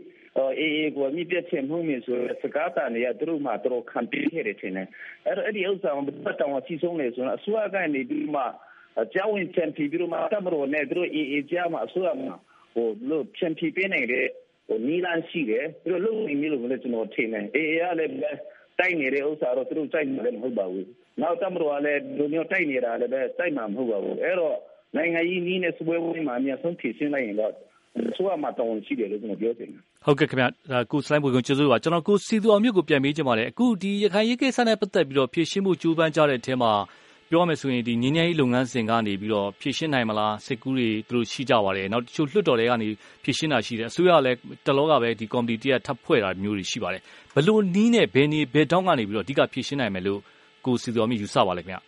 [0.59, 4.89] အေးအေးကိုအမိပြတ်ချင်မှုမျိုးဆိုစကားတန်တွေကသူတို့မှသူတို့ခံပေးခဲ့တယ်ထင်တယ်
[5.25, 8.43] အဲ့တော့အဲ့ဒီဥစ္စာကိုပတ်တောင်အစီဆုံးလေဆိုတော့အစိုးရကနေပြီးမှ
[9.15, 12.35] ကြောင်းဝင်ချန်ပီပြီးတော့မှတမတော်နဲ့သူတို့အေးအေးကြားမှာအစိုးရမှာ
[12.75, 14.27] ဟိုလို့ချန်ပီပေးနိုင်တဲ့
[14.69, 20.89] ဟိုနီလန်ရှိတယ်သူတို့လုံနေလို့လည်းကျွန်တော်ထင်တယ်အေးအေးကလည်းတိုက်နေတဲ့ဥစ္စာတော့သူတို့တိုက်နေတယ်မဟုတ်ပါဘူး
[21.21, 24.57] နောက်တမတော်ကလည်းလူမျိုးတိုက်နေတာလည်းပဲတိုက်မှာမဟုတ်ပါဘူးအဲ့တော့
[24.97, 27.53] နိုင်ငံကြီးနီးနဲ့စပွဲဝင်းမှာအများဆုံးဖြည့်ရှင်းလိုက်ရင်တော့
[28.17, 30.49] ဆိုရမှာတောင်းရှိတယ်လို့ကျွန်တော်ပြောချင်တယ်ဟုတ်ကဲ့ခင်ဗျာ
[30.93, 36.73] ကိုစလိုင်းဘွေကကျေးဇူးပါကျွန်တော်ကိုစီသူအောင်မြင့်ကိုပြန်မေးချင်ပါတယ်အခုဒီရခိုင်ရေးကိစ္စနဲ့ပတ်သက်ပြီးတော့ဖြည့်ရှင်းမှုကြိုးပမ်းကြတဲ့အထက်မှာ
[37.31, 42.89] ပြောရမယ်ဆိုရင်ဒီငင်းငယ်ရေးလုပ်ငန်းစဉ်ကနေပြီးတော့ဖြည့်ရှင်းနိုင်မလားစစ်ကူးတွေသူတို့ရှိကြပါတယ်နောက်တချို့လွှတ်တော်တွေကနေ
[43.23, 47.03] ဖြည့်ရှင်းတာရှိတယ်အစိုးရကလည်းတလောကပဲဒီကော်မတီတရက်ထပ်ဖွဲ့တာမျိုးတွေရှိပါတယ်
[47.35, 50.21] ဘလို့နီးနဲ့ဘယ်နေဘယ်တောင်းကနေပြီးတော့အဓိကဖြည့်ရှင်းနိုင်မယ်လို့
[50.67, 51.81] ကိုစီသူအောင်မြင့်ယူဆပါလဲခင်ဗျာ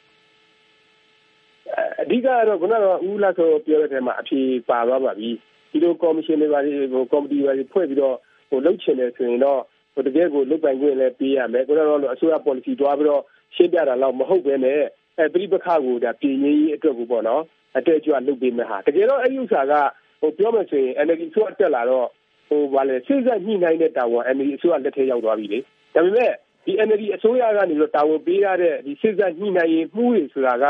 [2.02, 5.30] အဓိကကတော့ခုနကဦးလာဆိုပြောတဲ့ထဲမှာအဖြေပါသွားပါပြီ
[5.78, 8.16] ဒီလိုကော်မရှင်တွေပါဒီဟိုကော်မတီပါဖွဲ့ပြီးတော့
[8.48, 9.60] ဟိုလှုပ်ချင်တယ်ဆိုရင်တော့
[9.94, 13.22] ဟိုတကယ်ကိုလုတ်ပိုင်ခွင့်လည်းပေးရမယ်ခုနကတော့အစိုးရ policy တွားပြီးတော့
[13.54, 14.80] ရှင်းပြတာတော့မဟုတ်ဘဲနဲ့
[15.18, 17.42] အဲပြိပခကိုဒါပြည်ငင်းကြီးအတွက်ကိုပေါ့နော်
[17.76, 19.72] အတက်ကြွလုပ်ပေးမယ်ဟာတကယ်တော့အဲ့ဒီဥစ္စာက
[20.20, 22.08] ဟိုပြောမယ်ဆိုရင် energy ဆိုတက်လာတော့
[22.48, 25.58] ဟိုဗာလေစိတ်ဆက်ညှိနှိုင်းတဲ့တာဝန် energy ဆိုလက်ထဲရောက်သွားပြီလေ
[25.94, 26.32] ဒါပေမဲ့
[26.64, 30.66] ဒီ energy အစိုးရကနေတော့တာဝန်ပေးရတဲ့ဒီစိတ်ဆက်ညှိနှိုင်းရေးမှုတွေဆိုတာက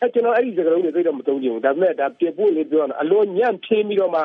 [0.00, 4.22] အဲကျွန်တော်အဲ့ဒီစကားလုံးတွေသိတော့မသုံးချင်ဘူးဒါပေမဲ့ဒါပြပို့လေးပြောတော့အလွန်ညံ့ဖြင်းပြီးတော့မှ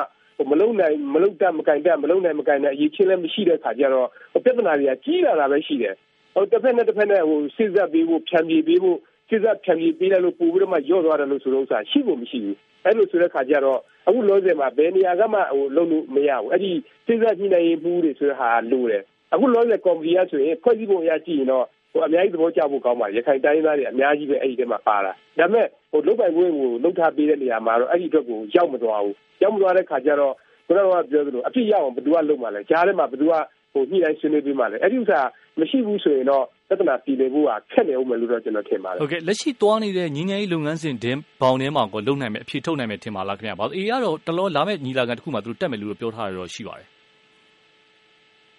[0.50, 4.08] မလုံနိုင်မလုံတတ်မကင်တတ်မလုံနိုင်မကင်တဲ့အရေးချင်းလည်းမရှိတဲ့ခါကျတော့
[4.44, 5.94] ပြဿနာတွေကကြီးလာတာပဲရှိတယ်
[6.34, 8.98] ဟိုတစ်ဖက်နဲ့တစ်ဖက်နဲ့ဟိုစစ်ဆက်ပေးဖို့ဖြံပြေပေးဖို့
[9.28, 16.72] စစ်ဆက်ဖြံပြေပေးလိုက်လို့ပို့ပြီးတော့မှရော့သွားတယ်လို့ဆိုတော့ဥစ္စာရှိဖို့မရှိဘူးအဲ့လိုဆိုတဲ့ခါကျတော့အခုလောဆယ်မှာဘယ်နေရာကမှဟိုလုံလို့မရဘူးအဲ့ဒီ
[17.06, 30.34] စစ်ဆက်ညှိနှိုင်းရေးမှုတွေဆိုတဲ့ဟာလိုတယ်အခုလောဆယ်ကော်မတီကဆိုရင်ဖွဲ့စည်းပုံအရကြည့်ရင်တော့ဟိုအများကြီးသဘောကျဖို့ကောင်းပါရခိုင်တိုင်းသားတွေအများကြီးပဲအဲ့ဒီထဲမှာပါလာဒါပေမဲ့ ဟိုလုတ်ပိုင်ခွင့်ကိုလုတ်ထားပေးတဲ့နေရာမှာတော့အဲ့ဒီအတွက်ကိုရောက်မသွားဘူးရောက်မသွားတဲ့ခါကျတော့
[30.66, 33.34] ခုနကပြောသလိုအဖြစ်ရအောင်ဘယ်သူကလုပ်မှလဲကြားထဲမှာဘယ်သူက
[33.72, 35.20] ဟိုညှိနှိုင်းဆွေးနွေးပေးမှလဲအဲ့ဒီဥစ္စာ
[35.60, 46.88] မရှိဘူးဆိုရင်တော့ပြဿနာပြည်လည်ဖို့ကခက်နေဦးမယ်လို့တော့ကျွန်တော်ထင်ပါတယ်ဟုတ်ကဲ့လက်ရှိသွားနေတဲ့ညီငယ်ရေးလုပ်ငန်းစဉ်တင်းဘောင်ထဲမှာကိုလုံနိုင်မယ်အဖြစ်ထုတ်နိုင်မယ်ထင်ပါလားခင်ဗျာဘာလို့အေးကတော့တလောလာမဲ့ညီလာခံတစ်ခုမှသူတို့တက်မယ်လို့ပြောထားရတော့ရှိပါတယ်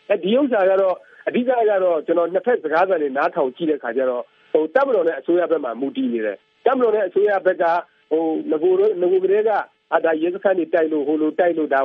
[0.09, 0.95] အဲဒီဥစ္စာကတော့
[1.27, 1.51] အဓိကက
[1.83, 7.63] တော့ကျွန်တော်နှစ်ဖက်စကားသံတွေနားထောင်ကြည့်တဲ့ခါကျတော့ဟိုတပ်မတော်နဲ့အစိုးရဘက်မှာမူတည်နေတယ် တပ်မတော်နဲ့အစိုးရဘက်က
[8.11, 9.51] ဟိုငကိုတို့ငကိုကလေးက
[9.95, 11.79] အဒါရဲစခန်းတွေတိုက်လို့ဟိုလိုတိုက်လို့ဒါ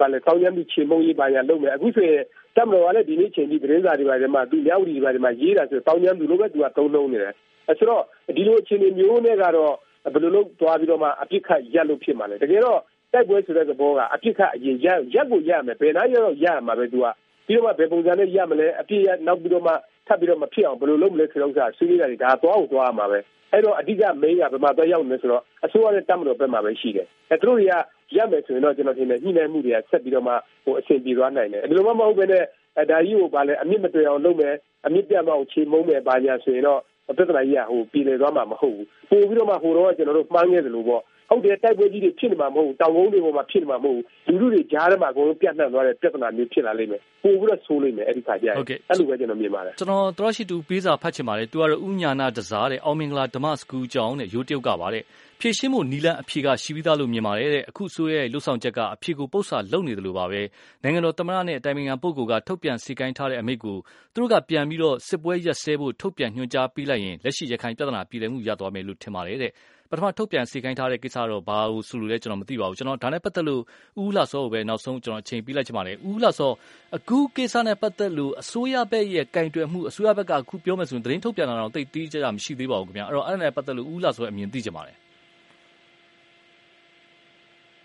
[0.00, 2.22] ဘာလဲဆောင်းရမ်းပြီးချေမုံရေးပါရလုပ်မယ်အခုဆိုရင်
[2.56, 7.34] တပ်မတော်ကလည်းဒီနေ့ချိန်ဒီသတင်းစာတွေပါတယ်မှာသူမြောက်ဒီတွေပါတယ်မှာရေးတာဆိုဆောင်းရမ်းသူလိုပဲသူကသုံးလုံးနေတယ်
[7.68, 8.02] အဲဆိုတော့
[8.36, 9.74] ဒီလိုအခြေအနေမျိုးနဲ့ကတော့
[10.12, 12.80] ဘယ်လိုလုပ်သွားပြီးတော့မှအပြစ်ခတ်ရက်လို့ဖြစ်မှာလဲတကယ်တော့
[13.12, 17.06] တိုက်ပွဲဆိုတဲ့သဘောကအပြစ်ခတ်အရင်ရက်ရက်ကိုရမယ်ဘယ်နားရတော့ရမှာပဲသူက
[17.46, 19.72] ပြီးတော့မှဘယ်ပုံစံနဲ့ရမလဲအပြစ်ရနောက်ပြီးတော့မှ
[20.06, 23.18] ထပ်ပြီးတော့မဖြစ်အောင်ဘယ်လိုလုပ်မလဲဆိုတော့ဥစ္စာဆွေးနွေးတာတွေဒါသွားအောင်သွားရမှာပဲ
[23.52, 27.74] အဲ့တော့အဓိက main ကဘယ်မှာသွားရောက်နေဆိုတော့အစိုးရနဲ့တပ်မတော်ဘက်မှာပဲရှိတယ်အဲသူတို့တွေက
[28.16, 30.32] ရမယ်ဆိုရင်တော့ကျွန်တော်ထင်တယ်ညှိနှိုင်းမှုတွေကဆက်ပြီးတော့မှ
[30.64, 32.44] ဟိုအဆင်ပြေသွားနိုင်တယ်ဒီလိုမှမဟုတ်ဘဲနဲ့
[32.78, 34.54] အဲဒါကြီးကိုဗာလဲအမြင့်မတွေ့အောင်လုပ်မယ်
[34.86, 36.80] အမြင့်ပြတ်မအောင်ခြေမုံမယ်ဗာညာဆိုရင်တော့
[37.16, 55.02] ပြဿနာကြီးကဟိုပြည်လည်သွားမှာမဟုတ်ဘူးပို့ပြီးတော့မှဟိုတော့ကျွန်တော်တို့မှန်းခဲ့တယ်လို့ပေါ့ ဟုတ်ဟုတ်တယ်တိုက်ပွဲကြီးတွေဖြစ်နေမှာမဟုတ်ဘူးတောင်ကုန်းတွေပေါ်မှာဖြစ်နေမှာမဟုတ်ဘူးလူလူတွေကြားထဲမှာအကုန်လုံးပြန့်နှံ့သွားတဲ့ပြဿနာမျိုးဖြစ်လာလိမ့်မယ်ပို့ပြီးတော့ဆိုးလိမ့်မယ်အဲ့ဒီခါကျရင်အဲ့လိုပဲကျွန်တော်မြင်ပါတယ်ကျွန်တော်တော်ရှိတူပေးစာဖတ်ချင်ပါတယ်သူကတော့ဥညာနာတစားတဲ့အောင်မင်္ဂလာဓမ္မစကူကျောင်းတဲ့ရိုးတယောက်ကပါတဲ့
[55.40, 60.40] ဖြည့်ရှင်းဖို့နီလန်အဖြေကရှိပြီးသားလို့မြင်ပါတယ်တဲ့အခုဆိုရဲလှုပ်ဆောင်ချက်ကအဖြေကိုပုတ်စာလုံနေတယ်လို့ပါပဲ
[60.82, 63.76] နိုင်ငံတော်သမ္မတနဲ့အတိုင်ပင်ခံပုဂ္ဂိုလ်ကထုတ်ပြန်စီကိုင်းထားတဲ့အမိန့်ကို
[64.14, 69.52] သူတို့ကပြန်ပြီးတော့စစ်ပွဲရက်စဲဖို့ထုတ်ပြန်ညွှန်ကြားပေးလိုက်ရင်လက်ရှိရခိုင်ပြဿနာပြည်လည်မှုရသွားမယ်လို့ထင်ပါတယ်တဲ့
[69.90, 73.62] ပထမထုတ်ပြန်စီကိုင်းထားတဲ့ကိစ္စတော့ ဘာလို့ဆိုလို့လဲကျွန်တော်မသိပါဘူးကျွန်တော်ဒါနဲ့ပတ်သက်လို့
[74.02, 76.52] ဦးလှစောကိုပဲ နောက်ဆုံးကျွန်တော်အချိန်ပေးလိုက်ချင်ပါတယ်ဦးလှစော
[76.96, 84.96] အခုကိစ္စနဲ့ပတ်သက်လို့ အစိုးရဘက်ရဲ့ကင်တွယ်မှု အစိုးရဘက်က အခုပြောမယ်ဆိုရင် သတင်းထုတ်ပြန်တာတော့တိတ်တီးကြကြမရှိသေးပါဘူးခင်ဗျာအဲ့တော့အဲ့ဒါနဲ့ပတ်သက်လို့ ဦးလှစောရဲ့အမြင်သိချင်ပါတယ်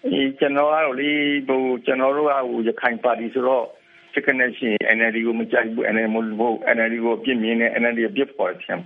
[0.05, 1.11] အေးကျွန်တော်ကတော့လေ
[1.47, 3.65] ဟိုကျွန်တော်တို့ကဟိုရခိုင်ပါတီဆိုတော့
[4.13, 8.79] စကနေရှင် NLD ကို မကြိုက်ဘူး NLD မဟုတ် NLD ကိုပြစ်မြင်နေ NLD အပြစ်ပေါ်တယ်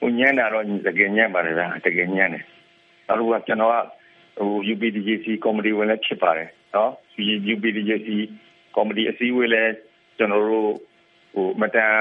[0.00, 2.44] ဟိုညံ့တာတော့ တကယ်ညံ့ပါတယ်ဗျာတကယ်ညံ့တယ်
[3.06, 3.76] နောက်တစ်ခုကကျွန်တော်က
[4.38, 6.90] ဟို UPDJC ကော်မတီဝင်လည်းဖြစ်ပါတယ်နော်။
[7.52, 8.08] UPDJC
[8.76, 9.72] ကော်မတီအစည်းအဝေးလည်း
[10.18, 10.70] ကျွန်တော်တို့
[11.34, 11.94] ဟိုမတန်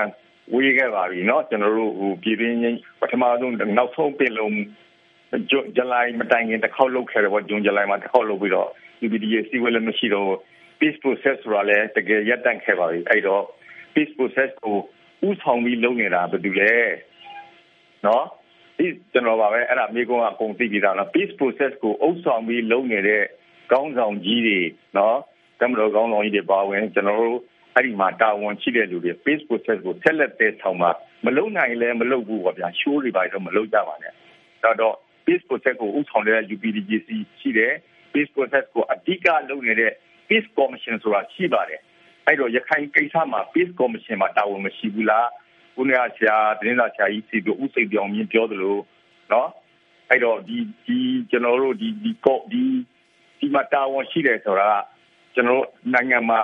[0.54, 4.50] ဝေးခဲ့ပါပြီနော်ကျွန်တော်တို့ဟိုပြည်တွင်းချင်းပထမဆုံးနောက်ဆုံးပင်လုံ
[5.50, 8.70] ဇူလိုင်မတိုင်ခင်တစ်ခေါက်လုပ်ခဲ့တယ်ပေါ့ဇွန်ဇူလိုင်မှာတစ်ခေါက်လုပ်ပြီးတော့
[9.06, 10.32] UPDJC ဝယ်လည်းမရှိတော့
[10.80, 13.44] peace process ဆိုတာလည်းတကယ်ရပ်တန့်ခဲ့ပါပြီအဲ့တော့
[13.94, 14.78] peace process ကို
[15.28, 16.74] ဥဆောင်ပြီးလုပ်နေတာဘယ်သူလဲ
[18.06, 18.26] နော်
[19.12, 23.24] ကျွန်တော်ပါပဲအဲ့ဒါမိကုန်းကအကုန်သိပြီးသားနော် peace process ကိုအုပ်ဆောင်ပြီးလုပ်နေတဲ့
[23.72, 24.60] ကောင်းဆောင်ကြီးတွေ
[24.98, 25.18] နော်
[25.60, 27.40] တမတော်ကောင်းဆောင်ကြီးတွေပါဝင်ကျွန်တော်တို့
[27.76, 30.92] အဲ့ဒီမှာတာဝန်ရှိတဲ့လူတွေ peace process ကိုဆက်လက်တဲ့ဆောင်မှာ
[31.26, 34.14] မလုပ်နိုင်လဲမလုပ်ဘူးပေါ့ဗျာရှိုးတွေပါတော့မလုပ်ကြပါနဲ့
[34.64, 37.74] ဒါတော့ peace process ကိုဥဆောင်တဲ့ UPDJC ရှိတယ်
[38.14, 39.92] peace process ကိုအဓိကလုပ်နေတဲ့
[40.28, 41.82] peace commission ဆိုတာရှိပါတယ်
[42.28, 45.28] အဲ့တော့ရခိုင်ကိစ္စမှာ peace commission မှာတာဝန်မရှိဘူးလား
[45.82, 48.78] ခုနကဆရာတင်းစာဆရာကြီးစီတို့ဥစိတ်ပြောင်းမြင်ပြောသလို
[49.32, 49.50] နော်
[50.10, 50.98] အဲ့တော့ဒီဒီ
[51.30, 52.64] ကျွန်တော်တို့ဒီဒီကော့ဒီ
[53.40, 54.76] ဒီမှာတာဝန်ရှိတယ်ဆိုတာက
[55.34, 56.42] ကျွန်တော်နိုင်ငံမှာ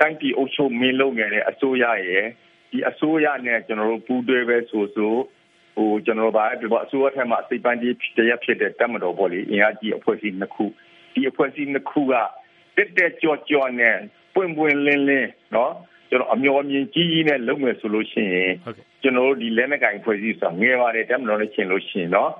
[0.00, 2.24] တိုင်းပြည်အုပ်ချုပ်မင်းလုပ်နေတဲ့အစိုးရရဲ့
[2.70, 5.12] ဒီအစိုးရနဲ့ကျွန်တော်တို့ပူးတွဲပဲဆိုဆို
[5.76, 10.64] ဟိုကျွန်တော်ဘာဒီအစိုးရထက်မှစိတ်ပန်းကြီးတရားဖြစ်တဲ့တမတော်ပေါ့လေအင်အားကြီးအဖွဲ့အစည်းနှစ်ခု
[11.14, 12.14] ဒီအဖွဲ့အစည်းနှစ်ခုက
[12.76, 13.96] တက်တက်ကြောကြောနဲ့
[14.34, 15.72] ပွင့်ပွင့်လင်းလင်းနော်
[16.12, 18.52] ကျွန်တော်အမျော်မြင်ကြီးကြီးနဲ့လုပ်မယ်ဆိုလို့ရှိရင်
[19.02, 22.30] ကျွန်တော်တို့ဒီလက်နက်ကင်ဖွဲ့စည်းဆိုတာငယ်ပါတယ်တမတော်နဲ့ရှင်လို့ရှိရင်နော်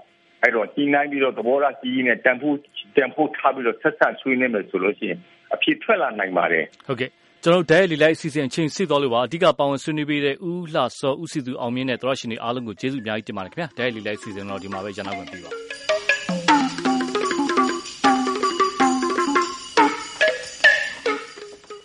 [0.42, 2.56] အဲ့တော့ကြီးနိုင်ပြီးတော့သဘောထားကြီးကြီးနဲ့တန်ဖို့
[2.96, 5.18] တန်ဖို့ထားပြီးတော့ဆက်ဆက်ဆွေးနွေးမယ်ဆိုလို့ရှိရင်
[5.54, 7.10] အဖြစ်ထွက်လာနိုင်ပါတယ်ဟုတ်ကဲ့
[7.44, 15.71] ကျွန်တော်တို့ဒဲလီလိုက်အစီအစဉ်ချင်းစစ်တော်လို့ပါအဓိကပါဝင်ဆွေးနွေးပေးတဲ့ဦးလှစောဦးစီသူအောင်မြင့်နဲ့သရရှင်တွေအားလုံးကိုကျေးဇူးအများကြီးတင်ပါတယ်ခင်ဗျာဒဲလီလိုက်အစီအစဉ်တော့ဒီမှာပဲရန်နာခွင့်ပြုပါ